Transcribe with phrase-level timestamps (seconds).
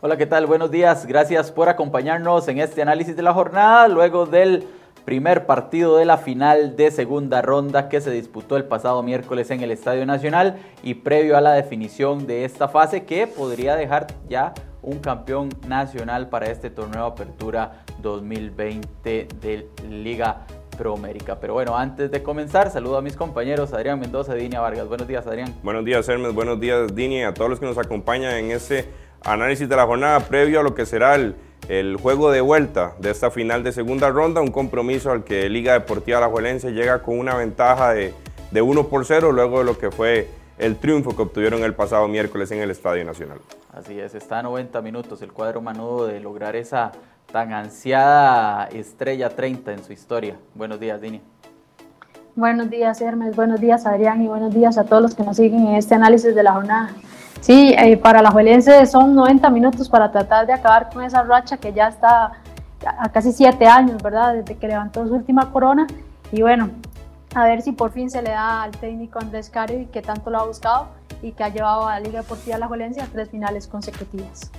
[0.00, 0.46] Hola, ¿qué tal?
[0.46, 1.06] Buenos días.
[1.06, 4.64] Gracias por acompañarnos en este análisis de la jornada luego del
[5.04, 9.60] primer partido de la final de segunda ronda que se disputó el pasado miércoles en
[9.60, 14.54] el Estadio Nacional y previo a la definición de esta fase que podría dejar ya
[14.82, 20.46] un campeón nacional para este torneo Apertura 2020 de Liga
[20.76, 21.40] Proamérica.
[21.40, 24.86] Pero bueno, antes de comenzar, saludo a mis compañeros Adrián Mendoza y Dinia Vargas.
[24.86, 25.52] Buenos días, Adrián.
[25.64, 26.32] Buenos días, Hermes.
[26.32, 30.20] Buenos días, Dinia, a todos los que nos acompañan en este análisis de la jornada
[30.20, 31.36] previo a lo que será el,
[31.68, 35.72] el, juego de vuelta de esta final de segunda ronda, un compromiso al que Liga
[35.74, 38.14] Deportiva Alajuelense llega con una ventaja de,
[38.50, 42.08] de 1 por 0 luego de lo que fue el triunfo que obtuvieron el pasado
[42.08, 43.38] miércoles en el Estadio Nacional.
[43.72, 46.92] Así es, está a 90 minutos el cuadro manudo de lograr esa
[47.30, 50.36] tan ansiada estrella 30 en su historia.
[50.54, 51.20] Buenos días, Dini.
[52.34, 53.36] Buenos días, Hermes.
[53.36, 54.22] Buenos días, Adrián.
[54.22, 56.90] Y buenos días a todos los que nos siguen en este análisis de la jornada.
[57.40, 61.56] Sí, eh, para la Juelense son 90 minutos para tratar de acabar con esa racha
[61.56, 62.32] que ya está
[62.84, 64.34] a casi 7 años, ¿verdad?
[64.34, 65.86] Desde que levantó su última corona.
[66.32, 66.70] Y bueno,
[67.34, 70.40] a ver si por fin se le da al técnico Andrés Cari, que tanto lo
[70.40, 70.88] ha buscado
[71.22, 74.50] y que ha llevado a la Liga Deportiva La Juelense a tres finales consecutivas.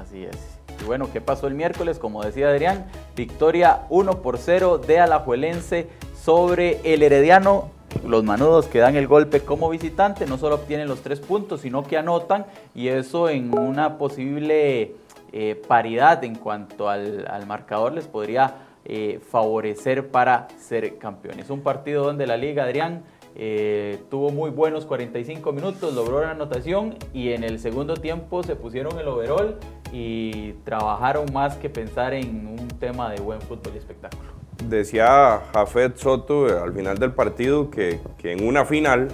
[0.00, 0.58] Así es.
[0.80, 1.98] Y bueno, ¿qué pasó el miércoles?
[1.98, 5.88] Como decía Adrián, victoria 1 por 0 de Alajuelense
[6.20, 7.70] sobre el Herediano
[8.06, 11.82] los manudos que dan el golpe como visitante no solo obtienen los tres puntos, sino
[11.84, 14.94] que anotan y eso en una posible
[15.32, 18.54] eh, paridad en cuanto al, al marcador les podría
[18.86, 21.48] eh, favorecer para ser campeones.
[21.48, 23.02] Un partido donde la liga, Adrián,
[23.34, 28.56] eh, tuvo muy buenos 45 minutos, logró la anotación y en el segundo tiempo se
[28.56, 29.58] pusieron el overall
[29.90, 35.96] y trabajaron más que pensar en un tema de buen fútbol y espectáculo decía Jafet
[35.96, 39.08] Soto eh, al final del partido que, que en una final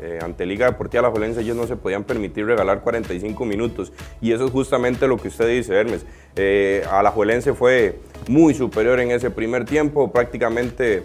[0.00, 4.32] eh, ante Liga Deportiva La Jolense ellos no se podían permitir regalar 45 minutos y
[4.32, 6.04] eso es justamente lo que usted dice, Hermes.
[6.36, 11.04] Eh, a La Jolense fue muy superior en ese primer tiempo, prácticamente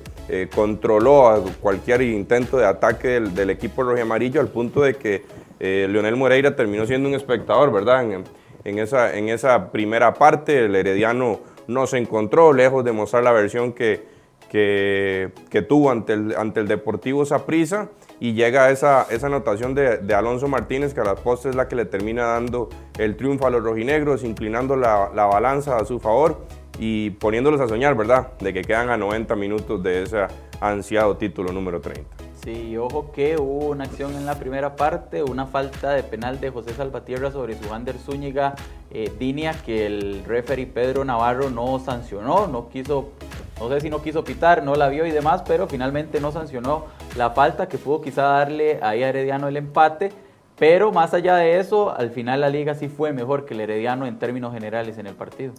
[0.54, 5.26] controló a cualquier intento de ataque del, equipo rojo amarillo al punto de que
[5.60, 8.24] Leonel Moreira terminó siendo un espectador, ¿verdad?
[8.64, 13.32] En, esa, en esa primera parte el Herediano no se encontró, lejos de mostrar la
[13.32, 14.04] versión que,
[14.50, 20.48] que, tuvo ante el, ante el Deportivo Saprissa y llega esa, esa anotación de, Alonso
[20.48, 23.64] Martínez, que a la poste es la que le termina dando el triunfo a los
[23.64, 26.40] rojinegros, inclinando la, la, balanza a su favor
[26.80, 30.26] y poniéndolos a soñar, ¿verdad?, de que quedan a 90 minutos de ese
[30.60, 32.30] ansiado título número 30.
[32.44, 36.50] Sí, ojo que hubo una acción en la primera parte, una falta de penal de
[36.50, 38.56] José Salvatierra sobre su Ander Zúñiga
[38.92, 43.12] eh, que el referee Pedro Navarro no sancionó, no quiso,
[43.60, 46.86] no sé si no quiso pitar, no la vio y demás, pero finalmente no sancionó
[47.16, 50.12] la falta que pudo quizá darle ahí a Herediano el empate.
[50.58, 54.06] Pero más allá de eso, al final la liga sí fue mejor que el Herediano
[54.06, 55.54] en términos generales en el partido.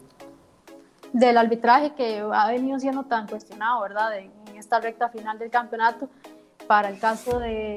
[1.13, 4.19] Del arbitraje que ha venido siendo tan cuestionado, ¿verdad?
[4.19, 6.09] En esta recta final del campeonato,
[6.67, 7.77] para el caso de,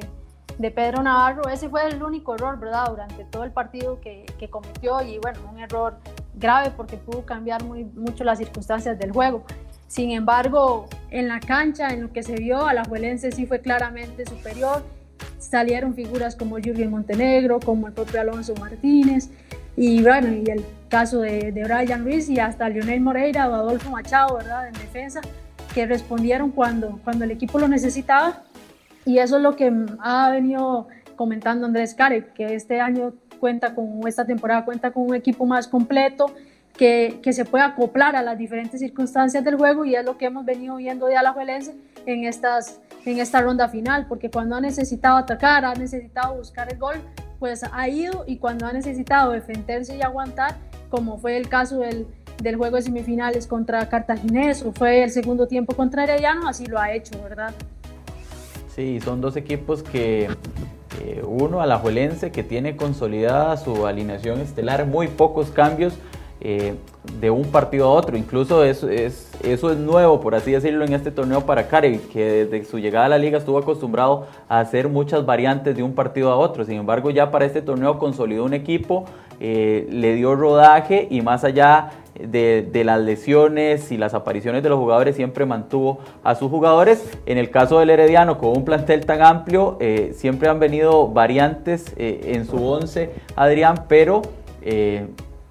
[0.58, 2.90] de, Pedro Navarro, ese fue el único error, ¿verdad?
[2.90, 5.98] Durante todo el partido que, que, cometió y bueno, un error
[6.36, 9.44] grave porque pudo cambiar muy, mucho las circunstancias del juego.
[9.88, 13.60] Sin embargo, en la cancha, en lo que se vio, a la Juelense sí fue
[13.60, 14.84] claramente superior.
[15.38, 19.30] Salieron figuras como Jürgen Montenegro, como el propio Alonso Martínez,
[19.76, 23.90] y bueno, y el caso de, de Brian Ruiz y hasta Lionel Moreira o Adolfo
[23.90, 24.68] Machado, ¿verdad?
[24.68, 25.22] En defensa,
[25.74, 28.44] que respondieron cuando, cuando el equipo lo necesitaba
[29.06, 34.08] y eso es lo que ha venido comentando Andrés Care, que este año cuenta con,
[34.08, 36.34] esta temporada cuenta con un equipo más completo,
[36.78, 40.26] que, que, se puede acoplar a las diferentes circunstancias del juego y es lo que
[40.26, 41.76] hemos venido viendo de Alajuelense
[42.08, 46.80] en, estas, en esta ronda final, porque cuando ha necesitado atacar, ha necesitado buscar el
[46.80, 46.96] gol,
[47.38, 50.56] pues ha ido y cuando ha necesitado defenderse y aguantar,
[50.90, 52.08] como fue el caso del,
[52.42, 56.80] del juego de semifinales contra Cartaginés o fue el segundo tiempo contra Herediano, así lo
[56.80, 57.54] ha hecho, ¿verdad?
[58.76, 60.28] Sí, son dos equipos que
[61.00, 65.94] eh, uno Alajuelense que tiene consolidada su alineación estelar, muy pocos cambios
[66.42, 66.74] eh,
[67.20, 68.18] de un partido a otro.
[68.18, 72.46] Incluso es, es, eso es nuevo, por así decirlo, en este torneo para Cari, que
[72.46, 76.32] desde su llegada a la liga estuvo acostumbrado a hacer muchas variantes de un partido
[76.32, 76.66] a otro.
[76.66, 79.06] Sin embargo, ya para este torneo consolidó un equipo,
[79.40, 84.80] eh, le dio rodaje y más allá de, las lesiones y las apariciones de los
[84.80, 87.04] jugadores siempre mantuvo a sus jugadores.
[87.26, 91.94] En el caso del Herediano, con un plantel tan amplio, eh, siempre han venido variantes
[91.98, 94.22] eh, en su 11, Adrián, pero
[94.62, 95.08] eh,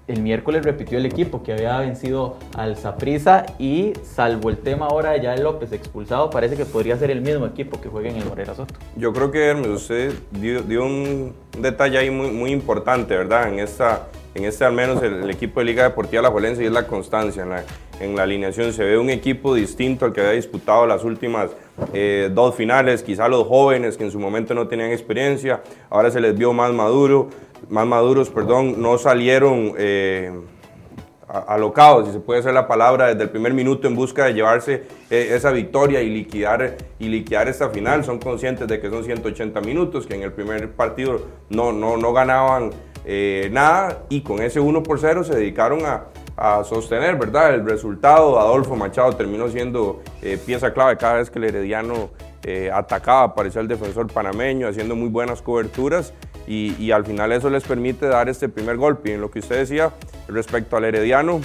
[0.07, 5.11] el miércoles repitió el equipo que había vencido al Saprissa y salvo el tema ahora
[5.11, 8.25] de ya López expulsado, parece que podría ser el mismo equipo que juega en el
[8.25, 8.73] Morera Soto.
[8.97, 13.47] Yo creo que Hermes, usted dio, dio un detalle ahí muy, muy importante, ¿verdad?
[13.47, 16.71] En esta en este al menos el, equipo de Liga Deportiva La Juelense y es
[16.71, 17.63] la constancia en la,
[17.99, 18.73] en la alineación.
[18.73, 21.51] Se ve un equipo distinto al que había disputado las últimas
[21.93, 26.19] eh, dos finales, quizá los jóvenes que en su momento no tenían experiencia, ahora se
[26.19, 27.29] les vio más maduro,
[27.69, 30.31] más maduros, perdón, no salieron eh,
[31.47, 34.83] alocados, si se puede hacer la palabra, desde el primer minuto en busca de llevarse
[35.09, 38.03] eh, esa victoria y liquidar, y liquidar esta final.
[38.03, 42.13] Son conscientes de que son 180 minutos, que en el primer partido no, no, no
[42.13, 42.71] ganaban
[43.05, 46.05] eh, nada y con ese 1 por 0 se dedicaron a,
[46.65, 47.53] sostener, ¿verdad?
[47.53, 52.09] El resultado, Adolfo Machado terminó siendo eh, pieza clave cada vez que el Herediano
[52.41, 56.11] eh, atacaba, apareció el defensor panameño haciendo muy buenas coberturas
[56.47, 59.11] y, al final eso les permite dar este primer golpe.
[59.11, 59.91] Y en lo que usted decía
[60.27, 61.39] respecto al Herediano,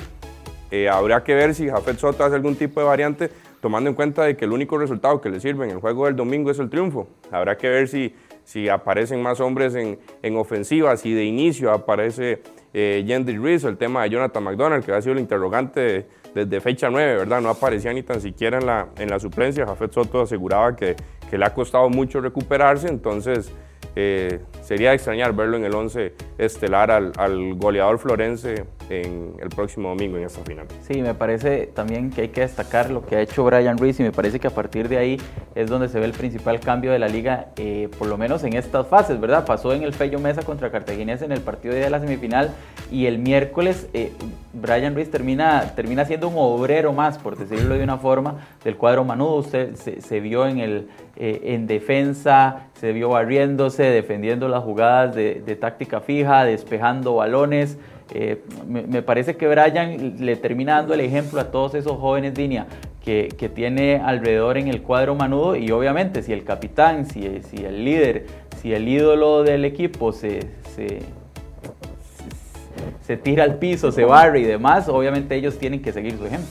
[0.90, 4.36] habría que ver si Jafet Soto hace algún tipo de variante, tomando en cuenta de
[4.38, 7.08] que el único resultado que le sirve en el juego del domingo es el triunfo.
[7.30, 8.14] Habrá que ver si
[8.48, 12.40] si aparecen más hombres en, en ofensiva, si de inicio aparece
[12.72, 16.88] eh, Jendy Reese, el tema de Jonathan McDonald, que ha sido el interrogante desde fecha
[16.88, 17.42] 9, ¿verdad?
[17.42, 19.66] No aparecía ni tan siquiera en la, en la suplencia.
[19.66, 20.96] Jafet Soto aseguraba que,
[21.28, 23.52] que le ha costado mucho recuperarse, entonces
[23.94, 29.88] eh, sería extrañar verlo en el 11 estelar al, al, goleador florense en el próximo
[29.90, 30.66] domingo en esta final.
[30.82, 34.02] Sí, me parece también que hay que destacar lo que ha hecho Brian Ruiz y
[34.02, 35.20] me parece que a partir de ahí
[35.54, 38.54] es donde se ve el principal cambio de la liga, eh, por lo menos en
[38.54, 39.44] estas fases, ¿verdad?
[39.44, 42.50] Pasó en el Fello Mesa contra Cartaginés en el partido de la semifinal
[42.90, 44.12] y el miércoles eh,
[44.52, 49.04] Brian Ruiz termina, termina siendo un obrero más, por decirlo de una forma, del cuadro
[49.04, 49.36] manudo.
[49.36, 55.58] Usted se, vio en, el, eh, en defensa, se vio barriéndose, defendiendo las jugadas de,
[55.60, 57.78] táctica fija, despejando balones.
[58.14, 62.66] Eh, me, parece que Brian le termina dando el ejemplo a todos esos jóvenes línea
[63.04, 67.64] que, que, tiene alrededor en el cuadro manudo y obviamente si el capitán, si, si
[67.64, 68.26] el líder,
[68.62, 70.40] si el ídolo del equipo se,
[70.74, 71.02] se
[73.08, 76.48] se tira al piso, se barre y demás, obviamente ellos tienen que seguir su ejemplo.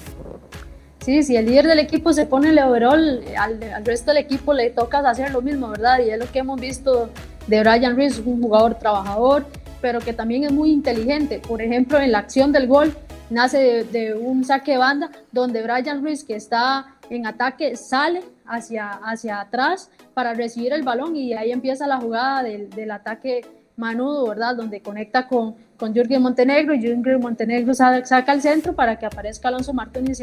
[1.06, 4.71] Sí, si el líder del equipo se pone el overall, al, resto del equipo le
[4.71, 6.00] toca hacer lo mismo, ¿verdad?
[6.06, 7.09] Y es lo que hemos visto
[7.45, 9.45] de Brian Reese, un jugador trabajador,
[9.82, 11.42] pero que también es muy inteligente.
[11.46, 12.96] Por ejemplo, en la acción del gol
[13.30, 18.92] nace de, un saque de banda donde Brian Reese, que está en ataque, sale hacia,
[18.92, 23.42] hacia atrás para recibir el balón y ahí empieza la jugada del, del ataque
[23.78, 24.56] manudo, ¿verdad?
[24.56, 29.48] Donde conecta con, con Jürgen Montenegro y Jürgen Montenegro saca el centro para que aparezca
[29.48, 30.20] Alonso Martínez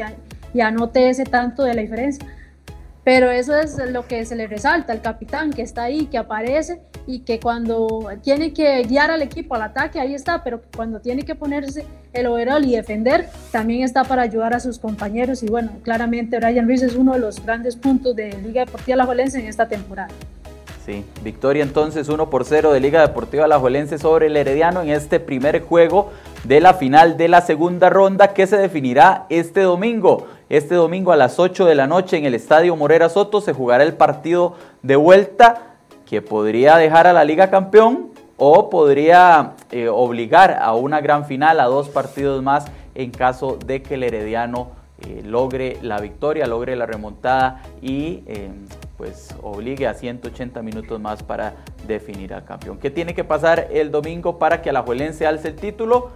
[0.52, 2.26] y, anote ese tanto de la diferencia.
[3.04, 6.80] Pero eso es lo que se le resalta al capitán que está ahí, que aparece
[7.06, 11.22] y que cuando tiene que guiar al equipo al ataque, ahí está, pero cuando tiene
[11.22, 11.84] que ponerse
[12.14, 15.42] el overall y defender, también está para ayudar a sus compañeros.
[15.42, 19.04] Y bueno, claramente Brian Ruiz es uno de los grandes puntos de Liga Deportiva La
[19.04, 20.08] Valencia en esta temporada.
[20.86, 25.18] Sí, victoria entonces 1 por 0 de Liga Deportiva Alajuelense sobre el Herediano en este
[25.18, 26.10] primer juego
[26.44, 30.26] de la final de la segunda ronda que se definirá este domingo.
[30.48, 33.82] Este domingo a las 8 de la noche en el Estadio Morera Soto se jugará
[33.82, 35.74] el partido de vuelta
[36.06, 41.60] que podría dejar a la Liga campeón o podría eh, obligar a una gran final,
[41.60, 44.68] a dos partidos más en caso de que el Herediano
[45.00, 48.50] eh, logre la victoria, logre la remontada y eh,
[48.96, 51.54] pues obligue a 180 minutos más para
[51.86, 52.78] definir al campeón.
[52.78, 56.10] ¿Qué tiene que pasar el domingo para que Alajuelense alce el título?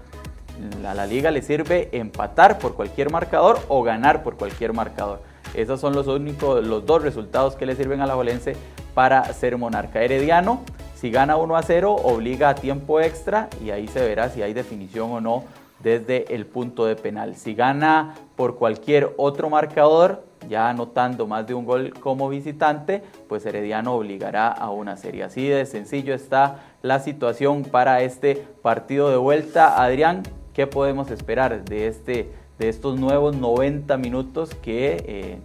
[0.87, 5.21] A la liga le sirve empatar por cualquier marcador o ganar por cualquier marcador.
[5.55, 8.57] Esos son los únicos, los dos resultados que le sirven a la Alajuelense
[8.95, 10.03] para ser monarca.
[10.03, 10.63] Herediano,
[10.95, 14.53] si gana 1 a 0, obliga a tiempo extra y ahí se verá si hay
[14.53, 15.45] definición o no
[15.81, 17.37] desde el punto de penal.
[17.37, 23.47] Si gana por cualquier otro marcador, ya anotando más de un gol como visitante, pues
[23.47, 25.25] Herediano obligará a una serie.
[25.25, 29.83] Así de sencillo está la situación para este partido de vuelta.
[29.83, 30.23] Adrián,
[30.59, 35.39] ¿qué podemos esperar de, este, de estos nuevos 90 minutos que eh,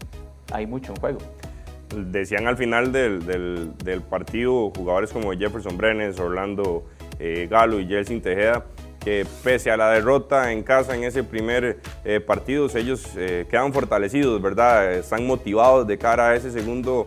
[0.52, 1.20] hay mucho en juego?
[1.96, 6.86] Decían al final del, partido jugadores como Jefferson Brenes, Orlando
[7.20, 8.66] eh, Galo y Jelsin Tejeda,
[9.02, 13.08] que pese a la derrota en casa en ese primer eh, partido, ellos
[13.52, 14.94] quedan fortalecidos, ¿verdad?
[14.94, 17.06] Están motivados de cara a ese segundo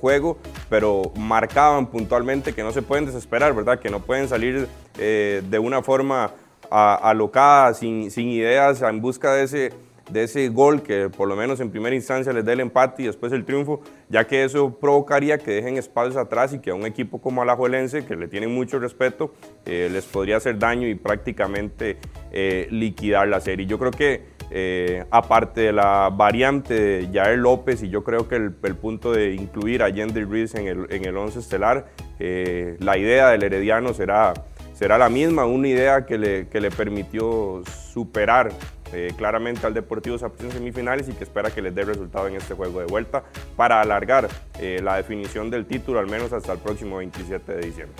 [0.00, 0.38] juego,
[0.70, 3.78] pero marcaban puntualmente que no se pueden desesperar, ¿verdad?
[3.78, 6.32] Que no pueden salir de una forma
[6.70, 9.72] alocada, sin, sin ideas, en busca de ese
[10.12, 13.06] de ese gol que por lo menos en primera instancia les dé el empate y
[13.06, 16.86] después el triunfo, ya que eso provocaría que dejen espacios atrás y que a un
[16.86, 19.34] equipo como Alajuelense, que le tienen mucho respeto,
[19.66, 21.98] eh, les podría hacer daño y prácticamente
[22.32, 23.66] eh, liquidar la serie.
[23.66, 28.34] Yo creo que eh, aparte de la variante de Jair López y yo creo que
[28.34, 31.86] el, punto de incluir a Jendy Reese en el, en el once estelar,
[32.18, 34.34] la idea del Herediano será
[34.80, 38.50] será la misma, una idea que le, que le permitió superar
[38.94, 42.36] eh, claramente al Deportivo Saprissa en semifinales y que espera que les dé resultado en
[42.36, 43.22] este juego de vuelta
[43.56, 47.94] para alargar eh, la definición del título al menos hasta el próximo 27 de diciembre.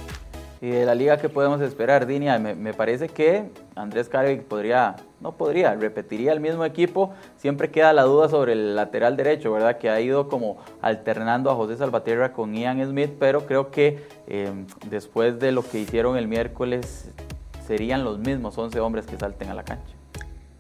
[0.62, 2.38] Y de la liga, ¿qué podemos esperar, Dinia?
[2.38, 7.14] Me, parece que Andrés Carevic podría, no podría, repetiría el mismo equipo.
[7.38, 9.78] Siempre queda la duda sobre el lateral derecho, ¿verdad?
[9.78, 14.52] Que ha ido como alternando a José Salvatierra con Ian Smith, pero creo que eh,
[14.90, 17.10] después de lo que hicieron el miércoles,
[17.66, 19.94] serían los mismos 11 hombres que salten a la cancha.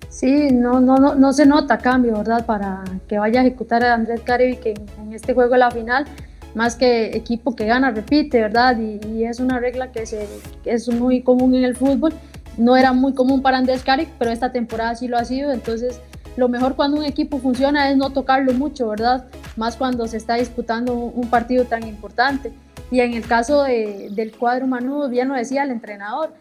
[0.08, 2.46] Sí, no, no, no, no se nota cambio, ¿verdad?
[2.46, 6.06] Para que vaya a ejecutar a Andrés Carevic en, en este juego de la final
[6.54, 8.78] más que equipo que gana repite, ¿verdad?
[8.78, 10.26] Y, es una regla que, se,
[10.64, 12.12] es muy común en el fútbol.
[12.56, 15.52] No era muy común para Andrés Caric, pero esta temporada sí lo ha sido.
[15.52, 16.00] Entonces,
[16.36, 19.26] lo mejor cuando un equipo funciona es no tocarlo mucho, ¿verdad?
[19.56, 22.52] Más cuando se está disputando un partido tan importante.
[22.90, 26.32] Y en el caso del cuadro Manudo, bien lo decía el entrenador,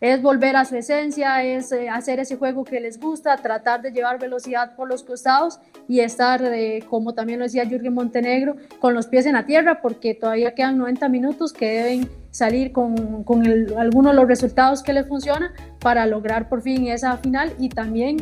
[0.00, 3.90] es volver a su esencia, es eh, hacer ese juego que les gusta, tratar de
[3.90, 6.40] llevar velocidad por los costados y estar,
[6.88, 10.78] como también lo decía Jürgen Montenegro, con los pies en la tierra, porque todavía quedan
[10.78, 13.44] 90 minutos que deben salir con, con
[13.76, 18.18] algunos de los resultados que les funciona para lograr por fin esa final y también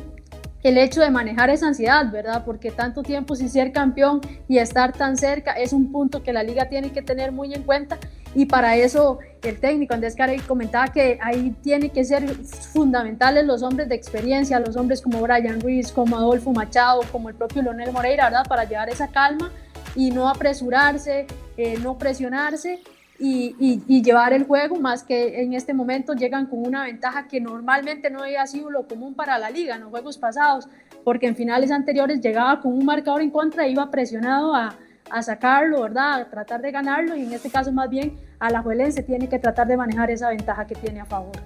[0.62, 2.42] el hecho de manejar esa ansiedad, ¿verdad?
[2.46, 6.42] Porque tanto tiempo sin ser campeón y estar tan cerca es un punto que la
[6.42, 7.98] liga tiene que tener muy en cuenta
[8.34, 13.62] y para eso el técnico Andrés Carey comentaba que ahí tiene que ser fundamentales los
[13.62, 17.92] hombres de experiencia, los hombres como Brian Ruiz, como Adolfo Machado, como el propio Leonel
[17.92, 18.46] Moreira, ¿verdad?
[18.48, 19.52] Para llevar esa calma
[19.94, 22.80] y no apresurarse, eh, no presionarse
[23.20, 28.10] y, llevar el juego, más que en este momento llegan con una ventaja que normalmente
[28.10, 30.68] no había sido lo común para la liga en los juegos pasados,
[31.04, 34.76] porque en finales anteriores llegaba con un marcador en contra e iba presionado a,
[35.10, 36.20] a sacarlo, ¿verdad?
[36.20, 39.38] A tratar de ganarlo y en este caso más bien a la Juelense tiene que
[39.38, 41.36] tratar de manejar esa ventaja que tiene a favor.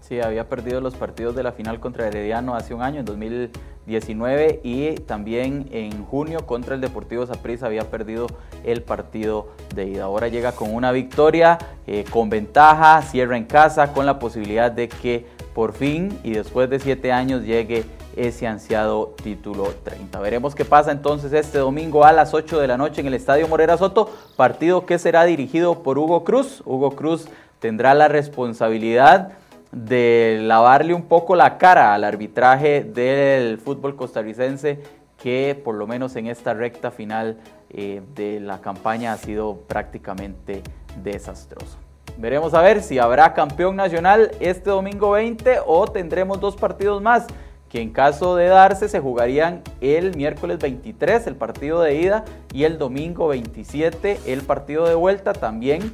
[0.00, 4.60] Sí, había perdido los partidos de la final contra Herediano hace un año, en 2019,
[4.64, 8.26] y también en junio contra el Deportivo Saprissa había perdido
[8.64, 10.04] el partido de ida.
[10.04, 11.56] Ahora llega con una victoria,
[11.86, 16.70] eh, con ventaja, cierra en casa, con la posibilidad de que por fin y después
[16.70, 17.84] de siete años llegue
[18.16, 20.20] ese ansiado título 30.
[20.20, 23.48] Veremos qué pasa entonces este domingo a las 8 de la noche en el Estadio
[23.48, 26.62] Morera Soto, partido que será dirigido por Hugo Cruz.
[26.64, 27.26] Hugo Cruz
[27.58, 29.32] tendrá la responsabilidad
[29.72, 34.80] de lavarle un poco la cara al arbitraje del fútbol costarricense
[35.22, 37.38] que por lo menos en esta recta final
[37.70, 40.62] eh, de la campaña ha sido prácticamente
[41.02, 41.78] desastroso.
[42.18, 47.26] Veremos a ver si habrá campeón nacional este domingo 20 o tendremos dos partidos más
[47.68, 52.64] que en caso de darse se jugarían el miércoles 23 el partido de ida y
[52.64, 55.90] el domingo 27 el partido de vuelta también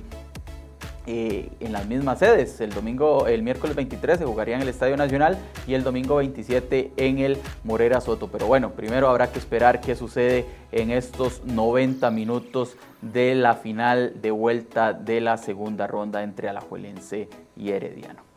[1.08, 2.60] en las mismas sedes.
[2.60, 6.92] El domingo, el miércoles 23 se jugaría en el Estadio Nacional y el domingo 27
[6.96, 8.28] en el Morera Soto.
[8.28, 14.20] Pero bueno, primero habrá que esperar qué sucede en estos 90 minutos de la final
[14.20, 18.28] de vuelta de la segunda ronda entre Alajuelense y Herediano.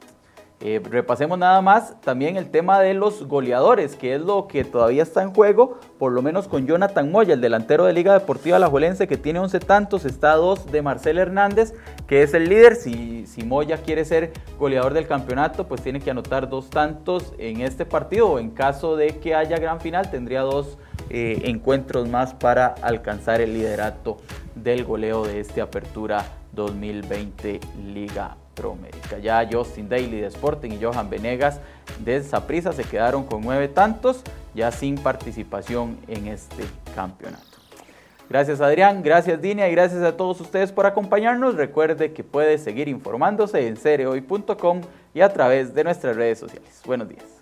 [0.63, 5.01] Eh, repasemos nada más también el tema de los goleadores, que es lo que todavía
[5.01, 9.07] está en juego, por lo menos con Jonathan Moya, el delantero de Liga Deportiva Alajuelense,
[9.07, 11.73] que tiene 11 tantos, está a dos de Marcel Hernández,
[12.05, 12.75] que es el líder.
[12.75, 17.61] Si, si Moya quiere ser goleador del campeonato, pues tiene que anotar dos tantos en
[17.61, 18.37] este partido.
[18.37, 20.77] En caso de que haya gran final, tendría dos
[21.09, 24.17] eh, encuentros más para alcanzar el liderato
[24.53, 28.37] del goleo de esta apertura 2020 Liga
[29.21, 31.59] Ya Justin Daly de Sporting y Johan Venegas
[32.03, 34.21] de Saprissa se quedaron con nueve tantos,
[34.53, 36.63] ya sin participación en este
[36.95, 37.45] campeonato.
[38.29, 41.55] Gracias Adrián, gracias Dinia y gracias a todos ustedes por acompañarnos.
[41.55, 44.81] Recuerde que puede seguir informándose en cereoy.com
[45.13, 46.81] y a través de nuestras redes sociales.
[46.85, 47.40] Buenos días.